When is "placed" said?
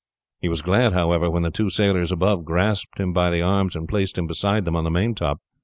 3.87-4.17